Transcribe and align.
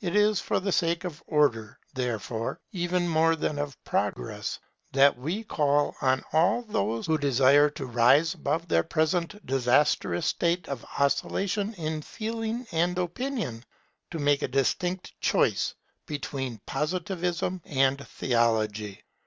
It 0.00 0.16
is 0.16 0.40
for 0.40 0.58
the 0.58 0.72
sake 0.72 1.04
of 1.04 1.22
Order 1.26 1.78
therefore, 1.92 2.62
even 2.72 3.06
more 3.06 3.36
than 3.36 3.58
of 3.58 3.76
Progress, 3.84 4.58
that 4.92 5.18
we 5.18 5.44
call 5.44 5.94
on 6.00 6.24
all 6.32 6.62
those 6.62 7.04
who 7.06 7.18
desire 7.18 7.68
to 7.68 7.84
rise 7.84 8.32
above 8.32 8.68
their 8.68 8.82
present 8.82 9.44
disastrous 9.44 10.24
state 10.28 10.66
of 10.66 10.82
oscillation 10.98 11.74
in 11.74 12.00
feeling 12.00 12.66
and 12.72 12.98
opinion, 12.98 13.62
to 14.12 14.18
make 14.18 14.40
a 14.40 14.48
distinct 14.48 15.12
choice 15.20 15.74
between 16.06 16.62
Positivism 16.64 17.60
and 17.66 18.08
Theology. 18.08 19.04